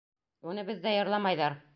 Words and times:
Уны 0.53 0.63
беҙҙә 0.69 0.93
йырламайҙар. 1.01 1.61